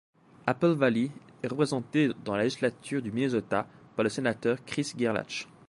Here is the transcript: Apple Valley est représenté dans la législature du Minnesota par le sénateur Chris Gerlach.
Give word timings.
Apple 0.47 0.71
Valley 0.71 1.11
est 1.43 1.47
représenté 1.47 2.09
dans 2.25 2.35
la 2.35 2.41
législature 2.45 3.03
du 3.03 3.11
Minnesota 3.11 3.67
par 3.95 4.01
le 4.03 4.09
sénateur 4.09 4.57
Chris 4.65 4.93
Gerlach. 4.97 5.45